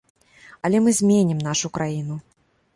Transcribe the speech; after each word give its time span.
Але 0.69 0.81
мы 0.87 0.95
зменім 1.01 1.39
нашу 1.51 1.73
краіну. 1.79 2.21